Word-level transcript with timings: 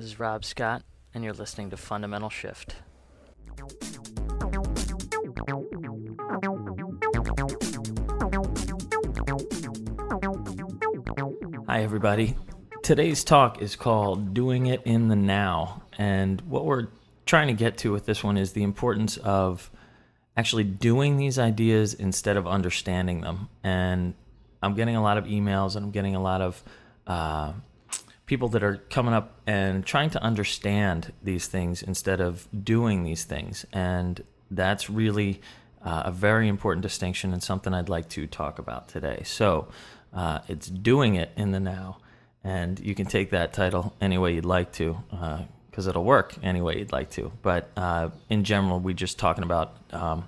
This 0.00 0.12
is 0.12 0.18
Rob 0.18 0.46
Scott, 0.46 0.82
and 1.12 1.22
you're 1.22 1.34
listening 1.34 1.68
to 1.68 1.76
Fundamental 1.76 2.30
Shift. 2.30 2.76
Hi, 11.68 11.82
everybody. 11.82 12.34
Today's 12.82 13.22
talk 13.22 13.60
is 13.60 13.76
called 13.76 14.32
Doing 14.32 14.64
It 14.64 14.80
in 14.86 15.08
the 15.08 15.16
Now. 15.16 15.82
And 15.98 16.40
what 16.48 16.64
we're 16.64 16.86
trying 17.26 17.48
to 17.48 17.52
get 17.52 17.76
to 17.78 17.92
with 17.92 18.06
this 18.06 18.24
one 18.24 18.38
is 18.38 18.52
the 18.52 18.62
importance 18.62 19.18
of 19.18 19.70
actually 20.34 20.64
doing 20.64 21.18
these 21.18 21.38
ideas 21.38 21.92
instead 21.92 22.38
of 22.38 22.46
understanding 22.46 23.20
them. 23.20 23.50
And 23.62 24.14
I'm 24.62 24.72
getting 24.72 24.96
a 24.96 25.02
lot 25.02 25.18
of 25.18 25.26
emails 25.26 25.76
and 25.76 25.84
I'm 25.84 25.90
getting 25.90 26.16
a 26.16 26.22
lot 26.22 26.40
of 26.40 26.64
uh, 27.06 27.52
people 28.30 28.46
that 28.46 28.62
are 28.62 28.76
coming 28.90 29.12
up 29.12 29.40
and 29.44 29.84
trying 29.84 30.08
to 30.08 30.22
understand 30.22 31.12
these 31.20 31.48
things 31.48 31.82
instead 31.82 32.20
of 32.20 32.46
doing 32.62 33.02
these 33.02 33.24
things. 33.24 33.66
And 33.72 34.22
that's 34.52 34.88
really 34.88 35.40
uh, 35.84 36.02
a 36.04 36.12
very 36.12 36.46
important 36.46 36.82
distinction 36.82 37.32
and 37.32 37.42
something 37.42 37.74
I'd 37.74 37.88
like 37.88 38.08
to 38.10 38.28
talk 38.28 38.60
about 38.60 38.86
today. 38.86 39.22
So 39.24 39.66
uh, 40.14 40.38
it's 40.46 40.68
doing 40.68 41.16
it 41.16 41.30
in 41.36 41.50
the 41.50 41.58
now. 41.58 41.98
And 42.44 42.78
you 42.78 42.94
can 42.94 43.06
take 43.06 43.30
that 43.30 43.52
title 43.52 43.96
any 44.00 44.16
way 44.16 44.32
you'd 44.34 44.44
like 44.44 44.70
to, 44.74 44.96
because 45.68 45.88
uh, 45.88 45.90
it'll 45.90 46.04
work 46.04 46.36
any 46.40 46.60
way 46.60 46.78
you'd 46.78 46.92
like 46.92 47.10
to. 47.10 47.32
But 47.42 47.68
uh, 47.76 48.10
in 48.28 48.44
general, 48.44 48.78
we're 48.78 48.94
just 48.94 49.18
talking 49.18 49.42
about, 49.42 49.76
um, 49.90 50.24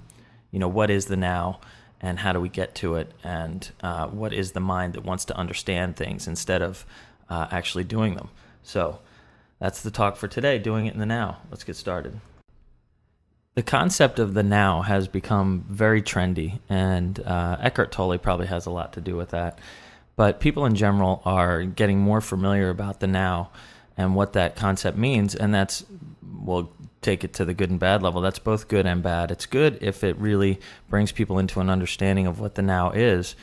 you 0.51 0.59
know, 0.59 0.67
what 0.67 0.91
is 0.91 1.07
the 1.07 1.17
now 1.17 1.61
and 2.01 2.19
how 2.19 2.33
do 2.33 2.41
we 2.41 2.49
get 2.49 2.75
to 2.75 2.97
it, 2.97 3.13
and 3.23 3.71
uh, 3.81 4.09
what 4.09 4.33
is 4.33 4.51
the 4.51 4.61
mind 4.61 4.95
that 4.95 5.05
wants 5.05 5.25
to 5.25 5.37
understand 5.37 5.95
things 5.95 6.27
instead 6.27 6.61
of 6.61 6.85
uh, 7.29 7.49
actually 7.51 7.85
doing 7.85 8.15
them. 8.15 8.29
So 8.63 9.01
that's 9.59 9.83
the 9.83 9.91
talk 9.91 10.17
for 10.17 10.29
today, 10.29 10.59
doing 10.59 10.87
it 10.87 10.95
in 10.95 11.01
the 11.01 11.07
now. 11.07 11.39
Let's 11.51 11.65
get 11.65 11.77
started. 11.77 12.21
The 13.55 13.63
concept 13.63 14.19
of 14.19 14.33
the 14.33 14.43
now 14.43 14.81
has 14.83 15.09
become 15.09 15.67
very 15.69 16.01
trendy, 16.01 16.61
and 16.71 17.21
uh, 17.21 17.59
Eckhart 17.61 17.93
Tolle 17.93 18.17
probably 18.19 18.47
has 18.47 18.65
a 18.65 18.71
lot 18.71 18.95
to 18.95 19.01
do 19.01 19.15
with 19.15 19.31
that. 19.31 19.59
But 20.17 20.41
people 20.41 20.65
in 20.65 20.75
general 20.75 21.21
are 21.25 21.63
getting 21.63 21.99
more 21.99 22.21
familiar 22.21 22.71
about 22.71 23.01
the 23.01 23.07
now 23.07 23.51
and 23.97 24.15
what 24.15 24.33
that 24.33 24.57
concept 24.57 24.97
means, 24.97 25.35
and 25.35 25.55
that's 25.55 25.85
we'll 26.23 26.73
take 27.03 27.25
it 27.25 27.35
to 27.35 27.45
the 27.45 27.53
good 27.53 27.69
and 27.69 27.79
bad 27.79 28.03
level. 28.03 28.21
That's 28.21 28.39
both 28.39 28.69
good 28.69 28.87
and 28.87 29.03
bad. 29.03 29.31
It's 29.31 29.47
good 29.47 29.79
if 29.83 30.03
it 30.03 30.17
really 30.17 30.59
brings 30.89 31.13
people 31.13 31.39
into 31.39 31.61
an 31.61 31.69
understanding 31.69 32.27
of 32.27 32.41
what 32.41 32.55
the 32.55 32.63
now 32.63 32.91
is. 32.93 33.35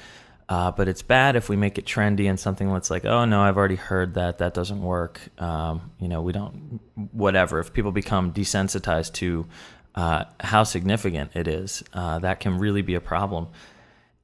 Uh, 0.50 0.72
but 0.72 0.88
it's 0.88 1.04
bad 1.04 1.36
if 1.36 1.48
we 1.48 1.56
make 1.56 1.78
it 1.78 1.86
trendy 1.86 2.28
and 2.28 2.40
something 2.40 2.74
that's 2.74 2.90
like, 2.90 3.06
oh 3.06 3.24
no, 3.26 3.40
I've 3.40 3.56
already 3.56 3.76
heard 3.76 4.16
that. 4.16 4.40
That 4.40 4.56
doesn't 4.56 4.82
work. 4.82 5.22
Um, 5.38 5.92
you 6.00 6.08
know, 6.08 6.24
we 6.24 6.34
don't, 6.34 6.80
whatever. 7.12 7.60
If 7.60 7.72
people 7.72 7.92
become 7.92 8.34
desensitized 8.34 9.14
to 9.14 9.46
uh, 9.94 10.24
how 10.40 10.64
significant 10.64 11.36
it 11.36 11.48
is, 11.48 11.84
uh, 11.94 12.18
that 12.20 12.40
can 12.40 12.58
really 12.58 12.82
be 12.82 12.96
a 12.96 13.02
problem. 13.02 13.50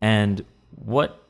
And 0.01 0.43
what 0.71 1.23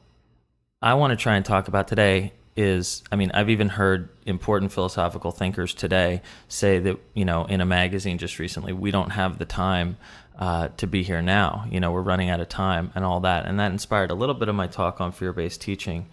I 0.81 0.93
want 0.93 1.11
to 1.11 1.17
try 1.17 1.35
and 1.35 1.43
talk 1.43 1.67
about 1.67 1.89
today 1.89 2.31
is 2.55 3.03
I 3.11 3.17
mean, 3.17 3.31
I've 3.33 3.49
even 3.49 3.67
heard 3.67 4.07
important 4.25 4.71
philosophical 4.71 5.31
thinkers 5.31 5.73
today 5.73 6.21
say 6.47 6.80
that, 6.80 6.97
you 7.13 7.25
know, 7.25 7.43
in 7.45 7.59
a 7.59 7.65
magazine 7.65 8.17
just 8.17 8.39
recently, 8.39 8.71
we 8.71 8.91
don't 8.91 9.09
have 9.09 9.39
the 9.39 9.45
time 9.45 9.97
uh, 10.38 10.69
to 10.78 10.88
be 10.88 11.03
here 11.03 11.22
now. 11.22 11.66
You 11.69 11.80
know, 11.80 11.91
we're 11.91 12.02
running 12.02 12.30
out 12.30 12.39
of 12.39 12.50
time 12.50 12.91
and 12.95 13.05
all 13.05 13.22
that. 13.22 13.45
And 13.45 13.59
that 13.59 13.72
inspired 13.72 14.11
a 14.11 14.16
little 14.16 14.36
bit 14.36 14.50
of 14.50 14.55
my 14.55 14.67
talk 14.67 15.00
on 15.02 15.11
fear 15.11 15.33
based 15.33 15.61
teaching. 15.61 16.08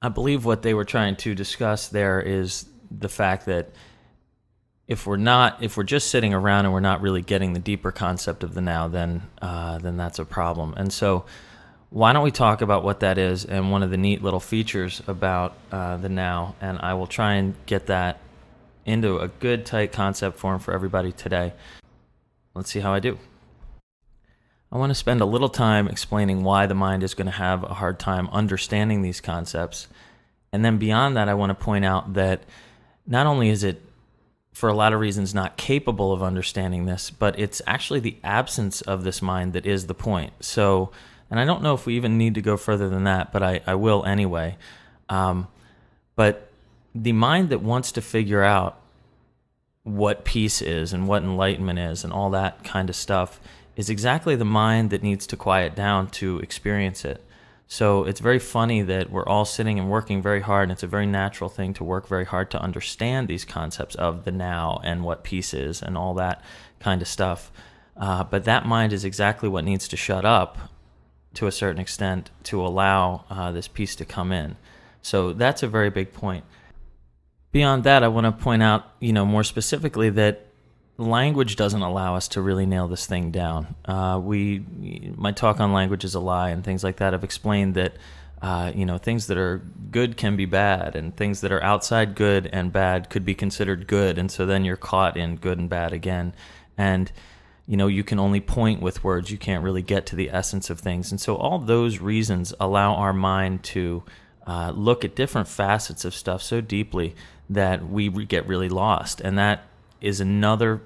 I 0.00 0.08
believe 0.08 0.44
what 0.44 0.62
they 0.62 0.74
were 0.74 0.84
trying 0.84 1.16
to 1.16 1.34
discuss 1.34 1.88
there 1.88 2.20
is 2.20 2.66
the 2.90 3.08
fact 3.08 3.46
that 3.46 3.70
if 4.86 5.06
we're 5.06 5.16
not, 5.16 5.62
if 5.62 5.76
we're 5.76 5.82
just 5.82 6.10
sitting 6.10 6.32
around 6.32 6.64
and 6.64 6.72
we're 6.72 6.80
not 6.80 7.00
really 7.00 7.22
getting 7.22 7.52
the 7.54 7.58
deeper 7.58 7.90
concept 7.90 8.44
of 8.44 8.54
the 8.54 8.60
now, 8.60 8.86
then 8.86 9.22
uh, 9.42 9.78
then 9.78 9.96
that's 9.96 10.20
a 10.20 10.24
problem. 10.24 10.74
And 10.76 10.92
so, 10.92 11.24
why 11.90 12.12
don't 12.12 12.22
we 12.22 12.30
talk 12.30 12.60
about 12.60 12.84
what 12.84 13.00
that 13.00 13.18
is 13.18 13.44
and 13.44 13.72
one 13.72 13.82
of 13.82 13.90
the 13.90 13.96
neat 13.96 14.22
little 14.22 14.38
features 14.38 15.02
about 15.08 15.56
uh, 15.72 15.96
the 15.96 16.08
now? 16.08 16.54
And 16.60 16.78
I 16.78 16.94
will 16.94 17.08
try 17.08 17.34
and 17.34 17.54
get 17.66 17.86
that 17.86 18.20
into 18.84 19.18
a 19.18 19.26
good, 19.26 19.66
tight 19.66 19.90
concept 19.90 20.38
form 20.38 20.60
for 20.60 20.72
everybody 20.72 21.10
today. 21.10 21.52
Let's 22.56 22.70
see 22.70 22.80
how 22.80 22.94
I 22.94 23.00
do. 23.00 23.18
I 24.72 24.78
want 24.78 24.88
to 24.88 24.94
spend 24.94 25.20
a 25.20 25.26
little 25.26 25.50
time 25.50 25.88
explaining 25.88 26.42
why 26.42 26.64
the 26.64 26.74
mind 26.74 27.02
is 27.02 27.12
going 27.12 27.26
to 27.26 27.32
have 27.32 27.62
a 27.62 27.74
hard 27.74 27.98
time 27.98 28.30
understanding 28.32 29.02
these 29.02 29.20
concepts. 29.20 29.88
And 30.52 30.64
then 30.64 30.78
beyond 30.78 31.18
that, 31.18 31.28
I 31.28 31.34
want 31.34 31.50
to 31.50 31.64
point 31.64 31.84
out 31.84 32.14
that 32.14 32.44
not 33.06 33.26
only 33.26 33.50
is 33.50 33.62
it, 33.62 33.82
for 34.54 34.70
a 34.70 34.74
lot 34.74 34.94
of 34.94 35.00
reasons, 35.00 35.34
not 35.34 35.58
capable 35.58 36.14
of 36.14 36.22
understanding 36.22 36.86
this, 36.86 37.10
but 37.10 37.38
it's 37.38 37.60
actually 37.66 38.00
the 38.00 38.16
absence 38.24 38.80
of 38.80 39.04
this 39.04 39.20
mind 39.20 39.52
that 39.52 39.66
is 39.66 39.86
the 39.86 39.94
point. 39.94 40.32
So, 40.40 40.92
and 41.30 41.38
I 41.38 41.44
don't 41.44 41.62
know 41.62 41.74
if 41.74 41.84
we 41.84 41.94
even 41.96 42.16
need 42.16 42.36
to 42.36 42.40
go 42.40 42.56
further 42.56 42.88
than 42.88 43.04
that, 43.04 43.32
but 43.34 43.42
I, 43.42 43.60
I 43.66 43.74
will 43.74 44.02
anyway. 44.06 44.56
Um, 45.10 45.48
but 46.14 46.50
the 46.94 47.12
mind 47.12 47.50
that 47.50 47.60
wants 47.60 47.92
to 47.92 48.00
figure 48.00 48.42
out 48.42 48.80
what 49.86 50.24
peace 50.24 50.60
is 50.60 50.92
and 50.92 51.06
what 51.06 51.22
enlightenment 51.22 51.78
is 51.78 52.02
and 52.02 52.12
all 52.12 52.28
that 52.30 52.64
kind 52.64 52.90
of 52.90 52.96
stuff 52.96 53.38
is 53.76 53.88
exactly 53.88 54.34
the 54.34 54.44
mind 54.44 54.90
that 54.90 55.00
needs 55.00 55.28
to 55.28 55.36
quiet 55.36 55.76
down 55.76 56.08
to 56.08 56.40
experience 56.40 57.04
it. 57.04 57.22
So 57.68 58.02
it's 58.02 58.18
very 58.18 58.40
funny 58.40 58.82
that 58.82 59.10
we're 59.10 59.26
all 59.26 59.44
sitting 59.44 59.78
and 59.78 59.88
working 59.88 60.20
very 60.20 60.40
hard, 60.40 60.64
and 60.64 60.72
it's 60.72 60.82
a 60.82 60.88
very 60.88 61.06
natural 61.06 61.48
thing 61.48 61.72
to 61.74 61.84
work 61.84 62.08
very 62.08 62.24
hard 62.24 62.50
to 62.50 62.60
understand 62.60 63.28
these 63.28 63.44
concepts 63.44 63.94
of 63.94 64.24
the 64.24 64.32
now 64.32 64.80
and 64.82 65.04
what 65.04 65.22
peace 65.22 65.54
is 65.54 65.82
and 65.82 65.96
all 65.96 66.14
that 66.14 66.42
kind 66.80 67.00
of 67.00 67.06
stuff. 67.06 67.52
Uh, 67.96 68.24
but 68.24 68.44
that 68.44 68.66
mind 68.66 68.92
is 68.92 69.04
exactly 69.04 69.48
what 69.48 69.64
needs 69.64 69.86
to 69.88 69.96
shut 69.96 70.24
up 70.24 70.58
to 71.34 71.46
a 71.46 71.52
certain 71.52 71.80
extent 71.80 72.30
to 72.42 72.60
allow 72.60 73.24
uh, 73.30 73.52
this 73.52 73.68
peace 73.68 73.94
to 73.94 74.04
come 74.04 74.32
in. 74.32 74.56
So 75.00 75.32
that's 75.32 75.62
a 75.62 75.68
very 75.68 75.90
big 75.90 76.12
point. 76.12 76.44
Beyond 77.56 77.84
that, 77.84 78.04
I 78.04 78.08
want 78.08 78.26
to 78.26 78.32
point 78.32 78.62
out, 78.62 78.84
you 79.00 79.14
know, 79.14 79.24
more 79.24 79.42
specifically 79.42 80.10
that 80.10 80.44
language 80.98 81.56
doesn't 81.56 81.80
allow 81.80 82.14
us 82.14 82.28
to 82.28 82.42
really 82.42 82.66
nail 82.66 82.86
this 82.86 83.06
thing 83.06 83.30
down. 83.30 83.74
Uh, 83.86 84.20
we, 84.22 84.62
my 85.16 85.32
talk 85.32 85.58
on 85.58 85.72
language 85.72 86.04
is 86.04 86.14
a 86.14 86.20
lie 86.20 86.50
and 86.50 86.62
things 86.62 86.84
like 86.84 86.96
that. 86.96 87.14
Have 87.14 87.24
explained 87.24 87.72
that, 87.76 87.94
uh, 88.42 88.72
you 88.74 88.84
know, 88.84 88.98
things 88.98 89.28
that 89.28 89.38
are 89.38 89.62
good 89.90 90.18
can 90.18 90.36
be 90.36 90.44
bad, 90.44 90.96
and 90.96 91.16
things 91.16 91.40
that 91.40 91.50
are 91.50 91.62
outside 91.62 92.14
good 92.14 92.46
and 92.52 92.74
bad 92.74 93.08
could 93.08 93.24
be 93.24 93.34
considered 93.34 93.86
good, 93.86 94.18
and 94.18 94.30
so 94.30 94.44
then 94.44 94.66
you're 94.66 94.76
caught 94.76 95.16
in 95.16 95.36
good 95.36 95.58
and 95.58 95.70
bad 95.70 95.94
again, 95.94 96.34
and 96.76 97.10
you 97.66 97.78
know 97.78 97.86
you 97.86 98.04
can 98.04 98.18
only 98.18 98.42
point 98.42 98.82
with 98.82 99.02
words. 99.02 99.30
You 99.30 99.38
can't 99.38 99.64
really 99.64 99.80
get 99.80 100.04
to 100.08 100.14
the 100.14 100.28
essence 100.30 100.68
of 100.68 100.80
things. 100.80 101.10
And 101.10 101.18
so 101.18 101.36
all 101.36 101.58
those 101.58 102.00
reasons 102.00 102.52
allow 102.60 102.96
our 102.96 103.14
mind 103.14 103.62
to 103.62 104.02
uh, 104.46 104.72
look 104.76 105.06
at 105.06 105.16
different 105.16 105.48
facets 105.48 106.04
of 106.04 106.14
stuff 106.14 106.42
so 106.42 106.60
deeply 106.60 107.14
that 107.48 107.88
we 107.88 108.08
get 108.24 108.46
really 108.46 108.68
lost. 108.68 109.20
And 109.20 109.38
that 109.38 109.64
is 110.00 110.20
another 110.20 110.82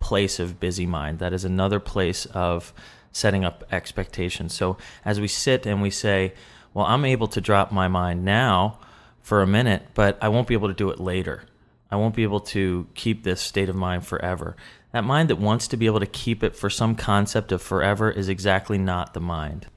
place 0.00 0.38
of 0.38 0.60
busy 0.60 0.86
mind. 0.86 1.18
That 1.18 1.32
is 1.32 1.44
another 1.44 1.80
place 1.80 2.26
of 2.26 2.72
setting 3.12 3.44
up 3.44 3.64
expectations. 3.72 4.54
So 4.54 4.76
as 5.04 5.20
we 5.20 5.28
sit 5.28 5.66
and 5.66 5.80
we 5.80 5.90
say 5.90 6.34
well 6.74 6.84
i'm 6.84 7.06
able 7.06 7.26
to 7.28 7.40
drop 7.40 7.72
my 7.72 7.88
mind 7.88 8.22
now 8.22 8.78
for 9.22 9.40
a 9.40 9.46
minute 9.46 9.82
but 9.94 10.18
i 10.20 10.28
won't 10.28 10.46
be 10.46 10.52
able 10.52 10.68
to 10.68 10.74
do 10.74 10.90
it 10.90 11.00
later. 11.00 11.44
I 11.90 11.96
won't 11.96 12.16
be 12.16 12.24
able 12.24 12.40
to 12.40 12.88
keep 12.94 13.22
this 13.22 13.40
state 13.40 13.68
of 13.68 13.76
mind 13.76 14.06
forever. 14.06 14.56
That 14.92 15.04
mind 15.04 15.30
that 15.30 15.36
wants 15.36 15.68
to 15.68 15.76
be 15.76 15.86
able 15.86 16.00
to 16.00 16.06
keep 16.06 16.42
it 16.42 16.56
for 16.56 16.68
some 16.68 16.94
concept 16.96 17.52
of 17.52 17.62
forever 17.62 18.10
is 18.10 18.28
exactly 18.28 18.76
not 18.76 19.14
the 19.14 19.20
mind, 19.20 19.68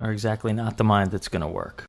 or 0.00 0.10
exactly 0.10 0.52
not 0.52 0.78
the 0.78 0.84
mind 0.84 1.10
that's 1.10 1.28
going 1.28 1.42
to 1.42 1.48
work. 1.48 1.84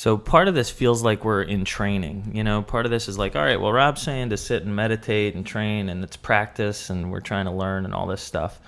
So 0.00 0.16
part 0.16 0.48
of 0.48 0.54
this 0.54 0.70
feels 0.70 1.02
like 1.02 1.26
we're 1.26 1.42
in 1.42 1.66
training. 1.66 2.30
You 2.32 2.42
know, 2.42 2.62
part 2.62 2.86
of 2.86 2.90
this 2.90 3.06
is 3.06 3.18
like, 3.18 3.36
all 3.36 3.44
right, 3.44 3.60
well, 3.60 3.70
Rob's 3.70 4.00
saying 4.00 4.30
to 4.30 4.38
sit 4.38 4.62
and 4.62 4.74
meditate 4.74 5.34
and 5.34 5.44
train, 5.44 5.90
and 5.90 6.02
it's 6.02 6.16
practice, 6.16 6.88
and 6.88 7.12
we're 7.12 7.20
trying 7.20 7.44
to 7.44 7.50
learn 7.50 7.84
and 7.84 7.92
all 7.92 8.06
this 8.06 8.22
stuff. 8.22 8.62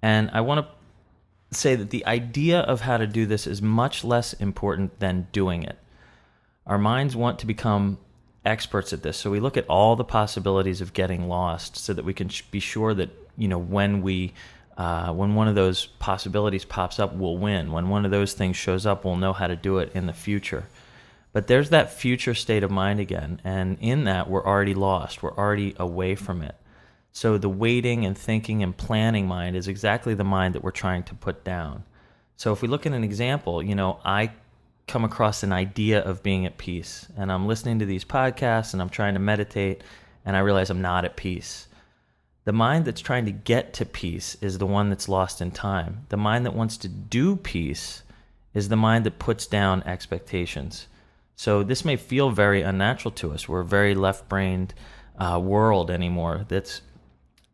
And 0.00 0.30
I 0.32 0.40
want 0.40 0.66
to 0.66 1.54
say 1.54 1.74
that 1.74 1.90
the 1.90 2.06
idea 2.06 2.60
of 2.60 2.80
how 2.80 2.96
to 2.96 3.06
do 3.06 3.26
this 3.26 3.46
is 3.46 3.60
much 3.60 4.02
less 4.02 4.32
important 4.32 4.98
than 4.98 5.26
doing 5.30 5.62
it. 5.62 5.78
Our 6.66 6.78
minds 6.78 7.14
want 7.14 7.40
to 7.40 7.46
become 7.46 7.98
experts 8.46 8.94
at 8.94 9.02
this. 9.02 9.18
So 9.18 9.30
we 9.30 9.40
look 9.40 9.58
at 9.58 9.66
all 9.66 9.94
the 9.94 10.04
possibilities 10.04 10.80
of 10.80 10.94
getting 10.94 11.28
lost 11.28 11.76
so 11.76 11.92
that 11.92 12.06
we 12.06 12.14
can 12.14 12.30
be 12.50 12.60
sure 12.60 12.94
that, 12.94 13.10
you 13.36 13.48
know, 13.48 13.58
when 13.58 14.00
we 14.00 14.32
uh, 14.78 15.12
when 15.12 15.34
one 15.34 15.48
of 15.48 15.56
those 15.56 15.86
possibilities 15.98 16.64
pops 16.64 17.00
up, 17.00 17.12
we'll 17.12 17.36
win. 17.36 17.72
When 17.72 17.88
one 17.88 18.04
of 18.04 18.12
those 18.12 18.32
things 18.32 18.56
shows 18.56 18.86
up, 18.86 19.04
we'll 19.04 19.16
know 19.16 19.32
how 19.32 19.48
to 19.48 19.56
do 19.56 19.78
it 19.78 19.90
in 19.92 20.06
the 20.06 20.12
future. 20.12 20.68
But 21.38 21.46
there's 21.46 21.70
that 21.70 21.92
future 21.92 22.34
state 22.34 22.64
of 22.64 22.70
mind 22.72 22.98
again. 22.98 23.40
And 23.44 23.78
in 23.80 24.02
that, 24.06 24.28
we're 24.28 24.44
already 24.44 24.74
lost. 24.74 25.22
We're 25.22 25.36
already 25.36 25.72
away 25.78 26.16
from 26.16 26.42
it. 26.42 26.56
So 27.12 27.38
the 27.38 27.48
waiting 27.48 28.04
and 28.04 28.18
thinking 28.18 28.60
and 28.64 28.76
planning 28.76 29.28
mind 29.28 29.54
is 29.54 29.68
exactly 29.68 30.14
the 30.14 30.24
mind 30.24 30.56
that 30.56 30.64
we're 30.64 30.72
trying 30.72 31.04
to 31.04 31.14
put 31.14 31.44
down. 31.44 31.84
So 32.36 32.52
if 32.52 32.60
we 32.60 32.66
look 32.66 32.86
at 32.86 32.92
an 32.92 33.04
example, 33.04 33.62
you 33.62 33.76
know, 33.76 34.00
I 34.04 34.32
come 34.88 35.04
across 35.04 35.44
an 35.44 35.52
idea 35.52 36.00
of 36.00 36.24
being 36.24 36.44
at 36.44 36.58
peace. 36.58 37.06
And 37.16 37.30
I'm 37.30 37.46
listening 37.46 37.78
to 37.78 37.86
these 37.86 38.04
podcasts 38.04 38.72
and 38.72 38.82
I'm 38.82 38.88
trying 38.88 39.14
to 39.14 39.20
meditate 39.20 39.82
and 40.24 40.36
I 40.36 40.40
realize 40.40 40.70
I'm 40.70 40.82
not 40.82 41.04
at 41.04 41.14
peace. 41.14 41.68
The 42.46 42.52
mind 42.52 42.84
that's 42.84 43.00
trying 43.00 43.26
to 43.26 43.30
get 43.30 43.72
to 43.74 43.86
peace 43.86 44.36
is 44.40 44.58
the 44.58 44.66
one 44.66 44.88
that's 44.88 45.08
lost 45.08 45.40
in 45.40 45.52
time. 45.52 46.04
The 46.08 46.16
mind 46.16 46.46
that 46.46 46.56
wants 46.56 46.76
to 46.78 46.88
do 46.88 47.36
peace 47.36 48.02
is 48.54 48.68
the 48.68 48.74
mind 48.74 49.06
that 49.06 49.20
puts 49.20 49.46
down 49.46 49.84
expectations. 49.84 50.88
So 51.38 51.62
this 51.62 51.84
may 51.84 51.94
feel 51.94 52.30
very 52.30 52.62
unnatural 52.62 53.12
to 53.12 53.30
us. 53.30 53.48
We're 53.48 53.60
a 53.60 53.64
very 53.64 53.94
left 53.94 54.28
brained 54.28 54.74
uh, 55.16 55.38
world 55.40 55.88
anymore 55.88 56.44
that's 56.48 56.82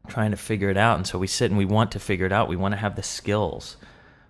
trying 0.08 0.30
to 0.30 0.38
figure 0.38 0.70
it 0.70 0.78
out. 0.78 0.96
And 0.96 1.06
so 1.06 1.18
we 1.18 1.26
sit 1.26 1.50
and 1.50 1.58
we 1.58 1.66
want 1.66 1.92
to 1.92 2.00
figure 2.00 2.24
it 2.24 2.32
out. 2.32 2.48
We 2.48 2.56
want 2.56 2.72
to 2.72 2.78
have 2.78 2.96
the 2.96 3.02
skills. 3.02 3.76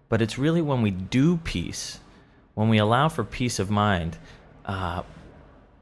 But 0.09 0.21
it's 0.21 0.39
really 0.39 0.61
when 0.61 0.83
we 0.83 0.91
do 0.91 1.37
peace, 1.37 2.01
when 2.55 2.69
we 2.69 2.79
allow 2.79 3.09
for 3.09 3.23
peace 3.23 3.61
of 3.61 3.71
mind, 3.71 4.19
uh, 4.67 5.05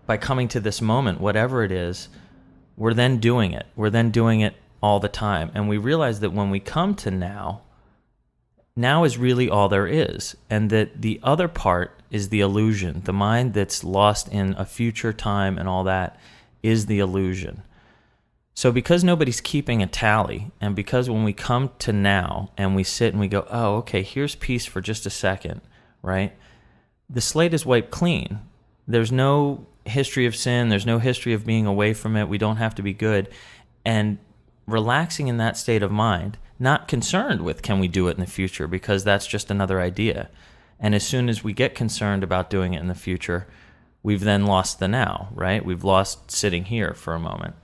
by 0.04 0.18
coming 0.18 0.48
to 0.48 0.60
this 0.60 0.82
moment, 0.82 1.18
whatever 1.18 1.64
it 1.64 1.72
is, 1.72 2.10
we're 2.76 2.92
then 2.92 3.20
doing 3.20 3.52
it. 3.52 3.64
We're 3.74 3.88
then 3.88 4.10
doing 4.10 4.42
it 4.42 4.54
all 4.82 5.00
the 5.00 5.08
time. 5.08 5.50
And 5.54 5.66
we 5.66 5.78
realize 5.78 6.20
that 6.20 6.34
when 6.34 6.50
we 6.50 6.60
come 6.60 6.94
to 6.96 7.10
now, 7.10 7.62
now 8.76 9.04
is 9.04 9.16
really 9.16 9.48
all 9.48 9.70
there 9.70 9.86
is. 9.86 10.36
And 10.50 10.68
that 10.68 11.00
the 11.00 11.20
other 11.22 11.48
part 11.48 12.01
is 12.12 12.28
the 12.28 12.40
illusion. 12.40 13.00
The 13.04 13.12
mind 13.12 13.54
that's 13.54 13.82
lost 13.82 14.28
in 14.28 14.54
a 14.58 14.66
future 14.66 15.14
time 15.14 15.58
and 15.58 15.68
all 15.68 15.82
that 15.84 16.20
is 16.62 16.86
the 16.86 17.00
illusion. 17.00 17.62
So, 18.54 18.70
because 18.70 19.02
nobody's 19.02 19.40
keeping 19.40 19.82
a 19.82 19.86
tally, 19.86 20.52
and 20.60 20.76
because 20.76 21.08
when 21.08 21.24
we 21.24 21.32
come 21.32 21.70
to 21.78 21.92
now 21.92 22.50
and 22.58 22.76
we 22.76 22.84
sit 22.84 23.14
and 23.14 23.18
we 23.18 23.28
go, 23.28 23.46
oh, 23.50 23.76
okay, 23.76 24.02
here's 24.02 24.34
peace 24.34 24.66
for 24.66 24.82
just 24.82 25.06
a 25.06 25.10
second, 25.10 25.62
right? 26.02 26.34
The 27.08 27.22
slate 27.22 27.54
is 27.54 27.64
wiped 27.64 27.90
clean. 27.90 28.40
There's 28.86 29.10
no 29.10 29.66
history 29.86 30.26
of 30.26 30.36
sin, 30.36 30.68
there's 30.68 30.84
no 30.84 30.98
history 30.98 31.32
of 31.32 31.46
being 31.46 31.66
away 31.66 31.94
from 31.94 32.14
it. 32.14 32.28
We 32.28 32.36
don't 32.36 32.56
have 32.56 32.74
to 32.74 32.82
be 32.82 32.92
good. 32.92 33.28
And 33.86 34.18
relaxing 34.66 35.28
in 35.28 35.38
that 35.38 35.56
state 35.56 35.82
of 35.82 35.90
mind, 35.90 36.36
not 36.58 36.88
concerned 36.88 37.40
with 37.40 37.62
can 37.62 37.80
we 37.80 37.88
do 37.88 38.06
it 38.08 38.16
in 38.16 38.20
the 38.20 38.26
future, 38.26 38.66
because 38.66 39.02
that's 39.02 39.26
just 39.26 39.50
another 39.50 39.80
idea. 39.80 40.28
And 40.82 40.94
as 40.96 41.06
soon 41.06 41.28
as 41.28 41.44
we 41.44 41.52
get 41.52 41.76
concerned 41.76 42.24
about 42.24 42.50
doing 42.50 42.74
it 42.74 42.80
in 42.80 42.88
the 42.88 42.94
future, 42.94 43.46
we've 44.02 44.20
then 44.20 44.44
lost 44.44 44.80
the 44.80 44.88
now, 44.88 45.28
right? 45.32 45.64
We've 45.64 45.84
lost 45.84 46.32
sitting 46.32 46.64
here 46.64 46.92
for 46.92 47.14
a 47.14 47.20
moment. 47.20 47.54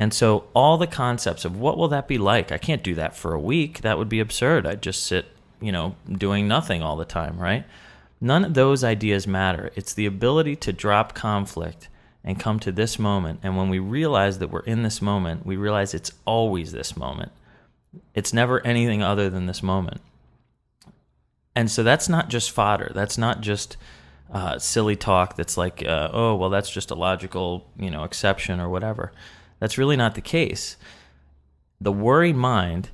And 0.00 0.12
so 0.12 0.44
all 0.52 0.76
the 0.76 0.86
concepts 0.88 1.44
of 1.44 1.56
what 1.56 1.78
will 1.78 1.88
that 1.88 2.08
be 2.08 2.18
like? 2.18 2.50
I 2.50 2.58
can't 2.58 2.82
do 2.82 2.94
that 2.96 3.14
for 3.14 3.34
a 3.34 3.40
week. 3.40 3.82
That 3.82 3.98
would 3.98 4.08
be 4.08 4.18
absurd. 4.18 4.66
I'd 4.66 4.82
just 4.82 5.04
sit, 5.04 5.26
you 5.60 5.70
know, 5.70 5.94
doing 6.10 6.48
nothing 6.48 6.82
all 6.82 6.96
the 6.96 7.04
time, 7.04 7.38
right? 7.38 7.64
None 8.20 8.44
of 8.44 8.54
those 8.54 8.82
ideas 8.82 9.26
matter. 9.26 9.70
It's 9.76 9.94
the 9.94 10.06
ability 10.06 10.56
to 10.56 10.72
drop 10.72 11.14
conflict 11.14 11.88
and 12.24 12.40
come 12.40 12.58
to 12.60 12.72
this 12.72 12.98
moment. 12.98 13.40
And 13.42 13.56
when 13.56 13.68
we 13.68 13.78
realize 13.78 14.38
that 14.40 14.50
we're 14.50 14.60
in 14.60 14.82
this 14.82 15.00
moment, 15.00 15.46
we 15.46 15.56
realize 15.56 15.94
it's 15.94 16.12
always 16.24 16.72
this 16.72 16.96
moment. 16.96 17.30
It's 18.14 18.32
never 18.32 18.64
anything 18.66 19.02
other 19.02 19.30
than 19.30 19.46
this 19.46 19.62
moment. 19.62 20.00
And 21.54 21.70
so 21.70 21.82
that's 21.82 22.08
not 22.08 22.28
just 22.28 22.50
fodder. 22.50 22.92
That's 22.94 23.18
not 23.18 23.40
just 23.40 23.76
uh, 24.32 24.58
silly 24.58 24.96
talk 24.96 25.36
that's 25.36 25.56
like, 25.56 25.84
uh, 25.84 26.10
oh, 26.12 26.36
well, 26.36 26.50
that's 26.50 26.70
just 26.70 26.90
a 26.90 26.94
logical, 26.94 27.66
you 27.76 27.90
know, 27.90 28.04
exception 28.04 28.60
or 28.60 28.68
whatever. 28.68 29.12
That's 29.58 29.76
really 29.76 29.96
not 29.96 30.14
the 30.14 30.20
case. 30.20 30.76
The 31.80 31.92
worried 31.92 32.36
mind 32.36 32.90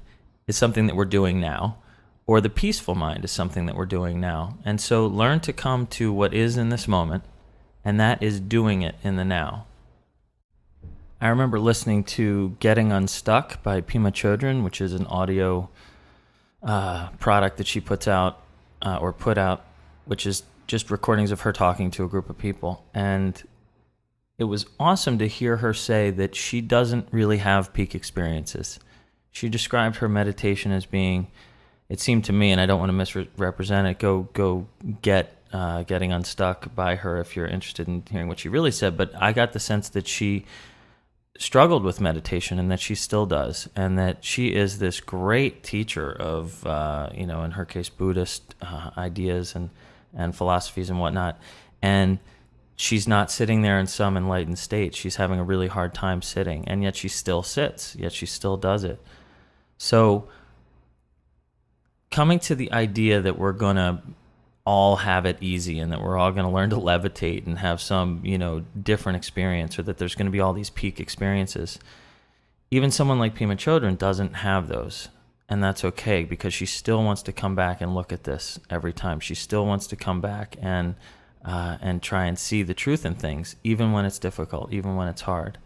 is 0.47 0.57
something 0.57 0.87
that 0.87 0.97
we're 0.97 1.05
doing 1.05 1.41
now, 1.41 1.79
or 2.27 2.41
the 2.41 2.49
peaceful 2.49 2.95
mind 2.95 3.25
is 3.25 3.31
something 3.31 3.67
that 3.67 3.77
we're 3.77 3.87
doing 3.87 4.21
now. 4.21 4.59
And 4.65 4.81
so 4.81 5.07
learn 5.07 5.41
to 5.41 5.53
come 5.53 5.87
to 5.89 6.13
what 6.13 6.33
is 6.33 6.57
in 6.57 6.71
this 6.71 6.89
moment, 6.89 7.25
and 7.85 8.01
that 8.01 8.23
is 8.23 8.41
doing 8.41 8.83
it 8.83 8.95
in 9.03 9.17
the 9.17 9.25
now. 9.25 9.67
I 11.21 11.29
remember 11.29 11.59
listening 11.59 12.05
to 12.05 12.57
Getting 12.61 12.93
Unstuck 12.93 13.63
by 13.63 13.81
Pema 13.81 14.13
Chodron, 14.13 14.63
which 14.65 14.81
is 14.81 14.93
an 14.93 15.07
audio 15.07 15.69
uh, 16.63 17.09
product 17.19 17.59
that 17.59 17.67
she 17.67 17.81
puts 17.81 18.07
out 18.07 18.41
uh, 18.83 18.99
or 19.01 19.13
put 19.13 19.39
out, 19.39 19.65
which 20.05 20.27
is 20.27 20.43
just 20.67 20.91
recordings 20.91 21.31
of 21.31 21.43
her 21.43 21.53
talking 21.53 21.91
to 21.93 22.05
a 22.05 22.09
group 22.09 22.29
of 22.29 22.39
people. 22.39 22.85
And 22.93 23.43
it 24.39 24.45
was 24.45 24.67
awesome 24.79 25.19
to 25.19 25.27
hear 25.27 25.59
her 25.59 25.73
say 25.73 26.11
that 26.11 26.35
she 26.35 26.61
doesn't 26.61 27.09
really 27.11 27.39
have 27.39 27.73
peak 27.73 27.95
experiences. 27.95 28.79
She 29.33 29.49
described 29.49 29.97
her 29.97 30.09
meditation 30.09 30.73
as 30.73 30.87
being, 30.87 31.29
it 31.89 32.01
seemed 32.01 32.25
to 32.27 32.33
me, 32.33 32.51
and 32.51 32.61
I 32.61 32.67
don't 32.67 32.79
want 32.79 32.89
to 32.91 32.95
misrepresent 32.95 33.87
it. 33.87 33.99
Go 33.99 34.29
go 34.33 34.67
get 35.03 35.37
uh, 35.53 35.83
getting 35.85 36.13
unstuck 36.13 36.75
by 36.75 36.97
her 36.97 37.21
if 37.21 37.37
you're 37.37 37.47
interested 37.47 37.87
in 37.87 38.03
hearing 38.11 38.29
what 38.29 38.39
she 38.39 38.49
really 38.49 38.71
said. 38.71 38.97
But 38.97 39.13
I 39.21 39.33
got 39.33 39.53
the 39.53 39.61
sense 39.61 39.89
that 39.91 40.09
she 40.09 40.45
struggled 41.39 41.83
with 41.85 42.01
meditation 42.01 42.59
and 42.59 42.71
that 42.71 42.81
she 42.81 42.95
still 42.95 43.27
does, 43.27 43.69
and 43.77 43.99
that 43.99 44.25
she 44.25 44.55
is 44.55 44.79
this 44.79 45.01
great 45.01 45.63
teacher 45.63 46.11
of, 46.13 46.67
uh, 46.67 47.11
you 47.15 47.27
know, 47.27 47.43
in 47.43 47.53
her 47.53 47.65
case, 47.65 47.89
Buddhist 47.89 48.55
uh, 48.63 48.91
ideas 48.97 49.55
and 49.55 49.71
and 50.15 50.35
philosophies 50.35 50.89
and 50.89 50.99
whatnot, 50.99 51.39
and 51.83 52.19
she's 52.77 53.07
not 53.07 53.31
sitting 53.31 53.63
there 53.63 53.79
in 53.79 53.87
some 53.87 54.17
enlightened 54.17 54.59
state. 54.59 54.95
She's 54.95 55.17
having 55.17 55.39
a 55.39 55.45
really 55.45 55.69
hard 55.69 55.95
time 55.95 56.23
sitting, 56.23 56.67
and 56.69 56.83
yet 56.83 56.97
she 56.97 57.09
still 57.09 57.43
sits, 57.43 57.97
yet 57.97 58.13
she 58.13 58.27
still 58.27 58.57
does 58.57 58.85
it. 58.85 59.01
So, 59.79 60.29
coming 62.11 62.39
to 62.41 62.55
the 62.55 62.73
idea 62.73 63.21
that 63.21 63.39
we're 63.39 63.53
going 63.53 63.77
to 63.77 64.03
all 64.67 64.97
have 64.97 65.25
it 65.25 65.39
easy 65.41 65.79
and 65.79 65.93
that 65.93 66.03
we're 66.03 66.19
all 66.19 66.33
going 66.33 66.45
to 66.45 66.53
learn 66.53 66.71
to 66.71 66.77
levitate 66.77 67.47
and 67.47 67.61
have 67.61 67.81
some, 67.81 68.21
you 68.25 68.37
know, 68.37 68.65
different 68.83 69.17
experience 69.17 69.79
or 69.79 69.83
that 69.85 69.97
there's 69.97 70.17
going 70.17 70.27
to 70.27 70.33
be 70.33 70.41
all 70.41 70.53
these 70.53 70.71
peak 70.71 70.99
experiences. 70.99 71.79
Even 72.73 72.91
someone 72.91 73.21
like 73.21 73.37
Pema 73.37 73.53
Chodron 73.53 73.97
doesn't 73.97 74.35
have 74.35 74.67
those. 74.67 75.09
And 75.49 75.63
that's 75.63 75.85
okay 75.85 76.25
because 76.25 76.53
she 76.53 76.67
still 76.67 77.05
wants 77.05 77.23
to 77.23 77.33
come 77.33 77.55
back 77.55 77.81
and 77.81 77.95
look 77.95 78.13
at 78.13 78.25
this 78.25 78.59
every 78.69 78.93
time. 78.93 79.21
She 79.21 79.37
still 79.37 79.65
wants 79.65 79.87
to 79.87 79.97
come 79.97 80.21
back 80.21 80.57
and 80.61 80.97
uh, 81.45 81.79
and 81.81 82.03
try 82.03 82.25
and 82.25 82.37
see 82.37 82.65
the 82.65 82.75
truth 82.75 83.07
in 83.07 83.15
things, 83.15 83.55
even 83.63 83.93
when 83.93 84.05
it's 84.05 84.19
difficult, 84.19 84.73
even 84.73 84.97
when 84.97 85.07
it's 85.07 85.21
hard. 85.21 85.59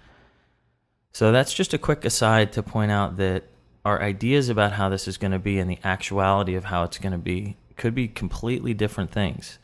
So 1.10 1.32
that's 1.32 1.54
just 1.54 1.72
a 1.72 1.78
quick 1.78 2.04
aside 2.04 2.52
to 2.52 2.62
point 2.62 2.92
out 2.92 3.16
that 3.16 3.44
our 3.82 4.02
ideas 4.02 4.50
about 4.50 4.72
how 4.72 4.90
this 4.90 5.08
is 5.08 5.16
going 5.16 5.32
to 5.32 5.38
be 5.38 5.58
and 5.58 5.70
the 5.70 5.78
actuality 5.82 6.54
of 6.54 6.64
how 6.64 6.82
it's 6.82 6.98
going 6.98 7.12
to 7.12 7.18
be 7.18 7.56
could 7.80 7.94
be 7.94 8.06
completely 8.06 8.74
different 8.74 9.10
things. 9.10 9.58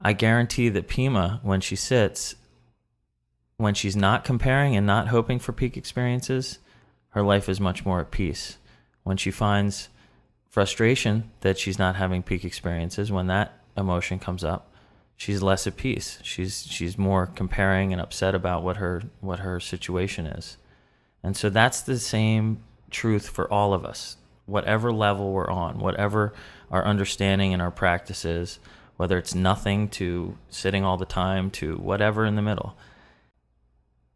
I 0.00 0.14
guarantee 0.14 0.68
that 0.70 0.88
Pema, 0.88 1.42
when 1.42 1.60
she 1.60 1.76
sits, 1.76 2.36
when 3.58 3.74
she's 3.74 3.96
not 3.96 4.24
comparing 4.24 4.76
and 4.76 4.86
not 4.86 5.08
hoping 5.08 5.40
for 5.40 5.52
peak 5.52 5.76
experiences, 5.76 6.60
her 7.10 7.22
life 7.22 7.48
is 7.48 7.60
much 7.60 7.84
more 7.84 8.00
at 8.00 8.12
peace. 8.12 8.56
When 9.02 9.16
she 9.16 9.32
finds 9.32 9.88
frustration 10.48 11.30
that 11.40 11.58
she's 11.58 11.78
not 11.78 11.96
having 11.96 12.22
peak 12.22 12.44
experiences, 12.44 13.10
when 13.10 13.26
that 13.26 13.58
emotion 13.76 14.20
comes 14.20 14.44
up, 14.44 14.72
she's 15.16 15.42
less 15.42 15.66
at 15.66 15.76
peace. 15.76 16.20
She's 16.22 16.66
she's 16.68 16.96
more 16.96 17.26
comparing 17.26 17.92
and 17.92 18.00
upset 18.00 18.34
about 18.34 18.62
what 18.62 18.76
her 18.76 19.02
what 19.20 19.40
her 19.40 19.58
situation 19.58 20.26
is. 20.26 20.56
And 21.22 21.36
so 21.36 21.50
that's 21.50 21.82
the 21.82 21.98
same 21.98 22.62
truth 22.90 23.28
for 23.28 23.52
all 23.52 23.74
of 23.74 23.84
us. 23.84 24.16
Whatever 24.50 24.92
level 24.92 25.32
we're 25.32 25.50
on, 25.50 25.78
whatever 25.78 26.32
our 26.70 26.84
understanding 26.84 27.52
and 27.52 27.62
our 27.62 27.70
practices, 27.70 28.58
whether 28.96 29.16
it's 29.16 29.34
nothing 29.34 29.88
to 29.88 30.36
sitting 30.48 30.84
all 30.84 30.96
the 30.96 31.06
time 31.06 31.50
to 31.52 31.76
whatever 31.76 32.26
in 32.26 32.34
the 32.34 32.42
middle. 32.42 32.76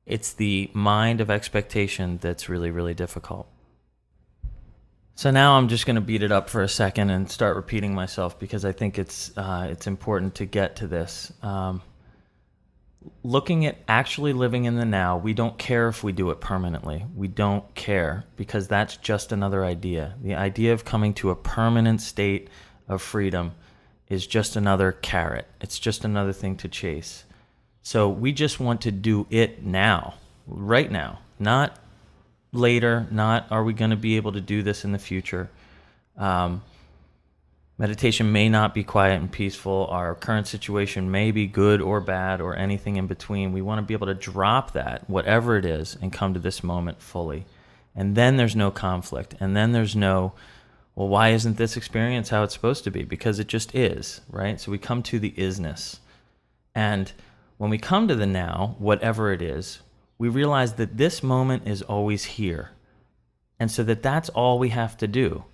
It's 0.04 0.32
the 0.32 0.70
mind 0.74 1.20
of 1.20 1.30
expectation 1.30 2.18
that's 2.20 2.48
really, 2.48 2.70
really 2.70 2.94
difficult. 2.94 3.48
So 5.14 5.30
now 5.30 5.56
I'm 5.56 5.68
just 5.68 5.86
going 5.86 5.94
to 5.94 6.02
beat 6.02 6.22
it 6.22 6.32
up 6.32 6.50
for 6.50 6.62
a 6.62 6.68
second 6.68 7.10
and 7.10 7.30
start 7.30 7.56
repeating 7.56 7.94
myself 7.94 8.38
because 8.38 8.64
I 8.64 8.72
think 8.72 8.98
it's 8.98 9.36
uh, 9.36 9.68
it's 9.70 9.86
important 9.86 10.34
to 10.36 10.44
get 10.44 10.76
to 10.76 10.86
this. 10.86 11.32
Um, 11.40 11.80
looking 13.23 13.66
at 13.66 13.78
actually 13.88 14.32
living 14.32 14.64
in 14.64 14.76
the 14.76 14.84
now, 14.84 15.16
we 15.16 15.32
don't 15.32 15.58
care 15.58 15.88
if 15.88 16.04
we 16.04 16.12
do 16.12 16.30
it 16.30 16.40
permanently. 16.40 17.04
We 17.14 17.28
don't 17.28 17.75
care 17.75 18.25
because 18.37 18.68
that's 18.68 18.96
just 18.96 19.32
another 19.32 19.64
idea. 19.64 20.14
The 20.23 20.34
idea 20.34 20.73
of 20.73 20.84
coming 20.84 21.14
to 21.14 21.30
a 21.30 21.37
permanent 21.37 22.00
state 22.00 22.49
of 22.88 23.02
freedom 23.02 23.52
is 24.08 24.26
just 24.26 24.56
another 24.56 24.92
carrot. 24.92 25.46
It's 25.61 25.78
just 25.78 26.04
another 26.04 26.32
thing 26.32 26.56
to 26.58 26.68
chase. 26.68 27.25
So 27.82 28.08
we 28.08 28.32
just 28.32 28.61
want 28.61 28.82
to 28.82 28.90
do 28.90 29.26
it 29.30 29.62
now, 29.62 30.14
right 30.46 30.90
now, 30.90 31.18
not 31.38 31.78
later, 32.52 33.06
not 33.11 33.46
are 33.50 33.64
we 33.64 33.73
going 33.73 33.90
to 33.90 33.96
be 33.96 34.16
able 34.16 34.32
to 34.32 34.40
do 34.40 34.62
this 34.62 34.84
in 34.84 34.92
the 34.92 34.99
future. 34.99 35.50
Um, 36.16 36.62
meditation 37.78 38.32
may 38.32 38.48
not 38.48 38.74
be 38.74 38.84
quiet 38.84 39.20
and 39.20 39.30
peaceful. 39.30 39.86
Our 39.90 40.14
current 40.14 40.46
situation 40.46 41.10
may 41.10 41.30
be 41.30 41.46
good 41.46 41.80
or 41.80 42.00
bad 42.00 42.40
or 42.40 42.56
anything 42.56 42.96
in 42.96 43.06
between. 43.06 43.52
We 43.52 43.62
want 43.62 43.78
to 43.78 43.86
be 43.86 43.94
able 43.94 44.06
to 44.06 44.14
drop 44.14 44.72
that, 44.72 45.08
whatever 45.08 45.56
it 45.56 45.64
is, 45.64 45.96
and 46.00 46.12
come 46.12 46.34
to 46.34 46.40
this 46.40 46.62
moment 46.62 47.02
fully. 47.02 47.46
And 47.94 48.14
then 48.16 48.36
there's 48.36 48.56
no 48.56 48.70
conflict. 48.70 49.34
And 49.40 49.56
then 49.56 49.72
there's 49.72 49.96
no 49.96 50.34
well, 50.94 51.08
why 51.08 51.30
isn't 51.30 51.56
this 51.56 51.76
experience 51.76 52.28
how 52.28 52.44
it's 52.44 52.54
supposed 52.54 52.84
to 52.84 52.90
be? 52.90 53.02
Because 53.02 53.38
it 53.40 53.48
just 53.48 53.74
is, 53.74 54.20
right? 54.30 54.60
So 54.60 54.70
we 54.70 54.78
come 54.78 55.02
to 55.04 55.18
the 55.18 55.32
isness. 55.32 55.98
And 56.74 57.10
when 57.56 57.70
we 57.70 57.78
come 57.78 58.06
to 58.08 58.14
the 58.14 58.26
now, 58.26 58.76
whatever 58.78 59.32
it 59.32 59.42
is, 59.42 59.80
we 60.18 60.28
realize 60.28 60.74
that 60.74 60.96
this 60.96 61.22
moment 61.22 61.66
is 61.66 61.82
always 61.82 62.24
here. 62.24 62.70
And 63.58 63.70
so 63.70 63.82
that 63.84 64.02
that's 64.02 64.28
all 64.30 64.58
we 64.58 64.68
have 64.68 64.96
to 64.98 65.08
do. 65.08 65.44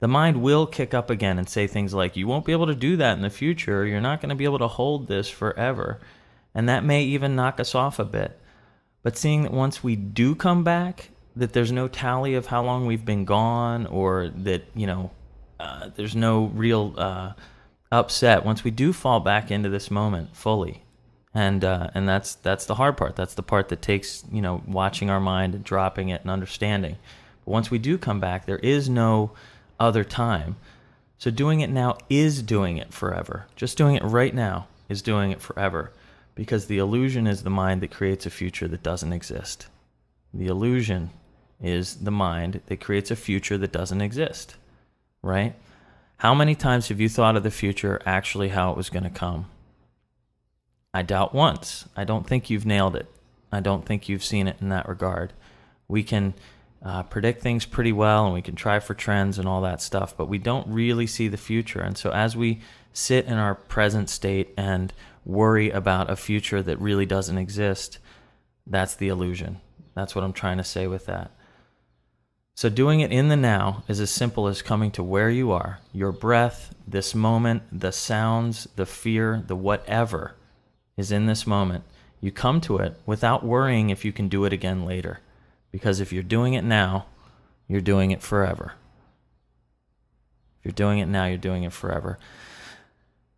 The 0.00 0.08
mind 0.08 0.42
will 0.42 0.66
kick 0.66 0.94
up 0.94 1.10
again 1.10 1.38
and 1.38 1.48
say 1.48 1.66
things 1.66 1.94
like, 1.94 2.16
you 2.16 2.26
won't 2.26 2.46
be 2.46 2.52
able 2.52 2.66
to 2.66 2.74
do 2.74 2.96
that 2.96 3.16
in 3.16 3.22
the 3.22 3.30
future. 3.30 3.86
You're 3.86 4.00
not 4.00 4.20
going 4.20 4.30
to 4.30 4.34
be 4.34 4.44
able 4.44 4.58
to 4.58 4.68
hold 4.68 5.06
this 5.06 5.28
forever. 5.28 6.00
And 6.54 6.68
that 6.68 6.84
may 6.84 7.04
even 7.04 7.36
knock 7.36 7.60
us 7.60 7.74
off 7.74 7.98
a 7.98 8.04
bit. 8.04 8.38
But 9.02 9.16
seeing 9.16 9.42
that 9.42 9.52
once 9.52 9.84
we 9.84 9.96
do 9.96 10.34
come 10.34 10.64
back, 10.64 11.10
that 11.36 11.52
there's 11.52 11.70
no 11.70 11.86
tally 11.86 12.34
of 12.34 12.46
how 12.46 12.62
long 12.64 12.86
we've 12.86 13.04
been 13.04 13.24
gone 13.24 13.86
or 13.86 14.28
that, 14.28 14.64
you 14.74 14.86
know, 14.86 15.10
uh, 15.60 15.90
there's 15.94 16.16
no 16.16 16.46
real 16.46 16.94
uh, 16.96 17.34
upset 17.92 18.44
once 18.44 18.64
we 18.64 18.70
do 18.70 18.92
fall 18.92 19.20
back 19.20 19.50
into 19.50 19.68
this 19.68 19.90
moment 19.90 20.34
fully. 20.34 20.82
And 21.32 21.64
uh, 21.64 21.90
and 21.94 22.08
that's 22.08 22.34
that's 22.34 22.64
the 22.66 22.74
hard 22.74 22.96
part. 22.96 23.14
That's 23.14 23.34
the 23.34 23.42
part 23.44 23.68
that 23.68 23.80
takes 23.80 24.24
you 24.32 24.42
know 24.42 24.64
watching 24.66 25.10
our 25.10 25.20
mind 25.20 25.54
and 25.54 25.62
dropping 25.62 26.08
it 26.08 26.22
and 26.22 26.30
understanding. 26.30 26.96
But 27.44 27.52
once 27.52 27.70
we 27.70 27.78
do 27.78 27.98
come 27.98 28.18
back, 28.18 28.46
there 28.46 28.58
is 28.58 28.88
no 28.88 29.30
other 29.80 30.04
time. 30.04 30.56
So 31.18 31.30
doing 31.30 31.60
it 31.60 31.70
now 31.70 31.98
is 32.08 32.42
doing 32.42 32.76
it 32.76 32.94
forever. 32.94 33.46
Just 33.56 33.76
doing 33.76 33.96
it 33.96 34.04
right 34.04 34.34
now 34.34 34.68
is 34.88 35.02
doing 35.02 35.32
it 35.32 35.40
forever 35.40 35.92
because 36.34 36.66
the 36.66 36.78
illusion 36.78 37.26
is 37.26 37.42
the 37.42 37.50
mind 37.50 37.80
that 37.80 37.90
creates 37.90 38.26
a 38.26 38.30
future 38.30 38.68
that 38.68 38.82
doesn't 38.82 39.12
exist. 39.12 39.66
The 40.32 40.46
illusion 40.46 41.10
is 41.60 41.96
the 41.96 42.10
mind 42.10 42.60
that 42.66 42.80
creates 42.80 43.10
a 43.10 43.16
future 43.16 43.58
that 43.58 43.72
doesn't 43.72 44.00
exist, 44.00 44.56
right? 45.22 45.54
How 46.18 46.34
many 46.34 46.54
times 46.54 46.88
have 46.88 47.00
you 47.00 47.08
thought 47.08 47.36
of 47.36 47.42
the 47.42 47.50
future 47.50 48.00
actually 48.06 48.48
how 48.48 48.70
it 48.70 48.76
was 48.76 48.90
going 48.90 49.04
to 49.04 49.10
come? 49.10 49.46
I 50.92 51.02
doubt 51.02 51.34
once. 51.34 51.86
I 51.96 52.04
don't 52.04 52.26
think 52.26 52.50
you've 52.50 52.66
nailed 52.66 52.96
it. 52.96 53.06
I 53.52 53.60
don't 53.60 53.84
think 53.84 54.08
you've 54.08 54.24
seen 54.24 54.46
it 54.46 54.56
in 54.60 54.68
that 54.70 54.88
regard. 54.88 55.32
We 55.88 56.02
can 56.02 56.34
uh, 56.82 57.02
predict 57.04 57.42
things 57.42 57.66
pretty 57.66 57.92
well 57.92 58.24
and 58.24 58.34
we 58.34 58.42
can 58.42 58.54
try 58.54 58.80
for 58.80 58.94
trends 58.94 59.38
and 59.38 59.46
all 59.48 59.62
that 59.62 59.82
stuff, 59.82 60.16
but 60.16 60.28
we 60.28 60.38
don't 60.38 60.66
really 60.68 61.06
see 61.06 61.28
the 61.28 61.36
future. 61.36 61.80
And 61.80 61.96
so 61.96 62.10
as 62.10 62.36
we 62.36 62.60
sit 62.92 63.26
in 63.26 63.34
our 63.34 63.54
present 63.54 64.08
state 64.08 64.54
and 64.56 64.92
worry 65.24 65.70
about 65.70 66.10
a 66.10 66.16
future 66.16 66.62
that 66.62 66.80
really 66.80 67.06
doesn't 67.06 67.38
exist, 67.38 67.98
that's 68.66 68.94
the 68.94 69.08
illusion. 69.08 69.60
That's 69.94 70.14
what 70.14 70.24
I'm 70.24 70.32
trying 70.32 70.58
to 70.58 70.64
say 70.64 70.86
with 70.86 71.06
that. 71.06 71.30
So, 72.54 72.68
doing 72.68 73.00
it 73.00 73.10
in 73.12 73.28
the 73.28 73.36
now 73.36 73.84
is 73.88 74.00
as 74.00 74.10
simple 74.10 74.46
as 74.46 74.60
coming 74.60 74.90
to 74.92 75.02
where 75.02 75.30
you 75.30 75.50
are 75.50 75.78
your 75.94 76.12
breath, 76.12 76.74
this 76.86 77.14
moment, 77.14 77.62
the 77.72 77.90
sounds, 77.90 78.68
the 78.76 78.84
fear, 78.84 79.42
the 79.46 79.56
whatever 79.56 80.34
is 80.96 81.10
in 81.10 81.24
this 81.24 81.46
moment. 81.46 81.84
You 82.20 82.30
come 82.30 82.60
to 82.62 82.76
it 82.76 83.00
without 83.06 83.44
worrying 83.44 83.88
if 83.88 84.04
you 84.04 84.12
can 84.12 84.28
do 84.28 84.44
it 84.44 84.52
again 84.52 84.84
later. 84.84 85.20
Because 85.72 86.00
if 86.00 86.12
you're 86.12 86.22
doing 86.22 86.54
it 86.54 86.64
now, 86.64 87.06
you're 87.68 87.80
doing 87.80 88.10
it 88.10 88.22
forever. 88.22 88.72
If 90.58 90.64
you're 90.64 90.72
doing 90.72 90.98
it 90.98 91.06
now, 91.06 91.26
you're 91.26 91.38
doing 91.38 91.62
it 91.62 91.72
forever. 91.72 92.18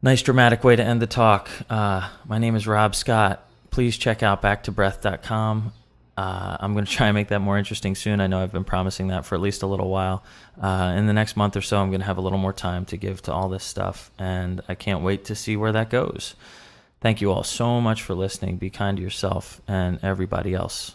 Nice 0.00 0.22
dramatic 0.22 0.64
way 0.64 0.74
to 0.74 0.82
end 0.82 1.00
the 1.00 1.06
talk. 1.06 1.48
Uh, 1.70 2.08
my 2.26 2.38
name 2.38 2.56
is 2.56 2.66
Rob 2.66 2.94
Scott. 2.94 3.46
Please 3.70 3.96
check 3.96 4.22
out 4.22 4.42
backtobreath.com. 4.42 5.72
Uh, 6.16 6.56
I'm 6.60 6.72
going 6.74 6.84
to 6.84 6.90
try 6.90 7.06
and 7.06 7.14
make 7.14 7.28
that 7.28 7.40
more 7.40 7.56
interesting 7.56 7.94
soon. 7.94 8.20
I 8.20 8.26
know 8.26 8.42
I've 8.42 8.52
been 8.52 8.64
promising 8.64 9.08
that 9.08 9.24
for 9.24 9.34
at 9.34 9.40
least 9.40 9.62
a 9.62 9.66
little 9.66 9.88
while. 9.88 10.24
Uh, 10.60 10.94
in 10.96 11.06
the 11.06 11.12
next 11.12 11.36
month 11.36 11.56
or 11.56 11.62
so, 11.62 11.78
I'm 11.78 11.88
going 11.88 12.00
to 12.00 12.06
have 12.06 12.18
a 12.18 12.20
little 12.20 12.38
more 12.38 12.52
time 12.52 12.84
to 12.86 12.96
give 12.96 13.22
to 13.22 13.32
all 13.32 13.48
this 13.48 13.64
stuff, 13.64 14.10
and 14.18 14.60
I 14.68 14.74
can't 14.74 15.02
wait 15.02 15.24
to 15.26 15.34
see 15.34 15.56
where 15.56 15.72
that 15.72 15.88
goes. 15.88 16.34
Thank 17.00 17.20
you 17.20 17.32
all 17.32 17.44
so 17.44 17.80
much 17.80 18.02
for 18.02 18.14
listening. 18.14 18.56
Be 18.56 18.70
kind 18.70 18.96
to 18.98 19.02
yourself 19.02 19.60
and 19.66 19.98
everybody 20.02 20.54
else. 20.54 20.94